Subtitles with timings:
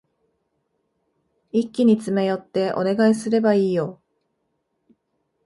[1.51, 4.01] 一気に詰め寄ってお願いすればいいよ。